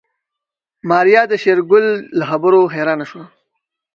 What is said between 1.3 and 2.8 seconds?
د شېرګل له خبرو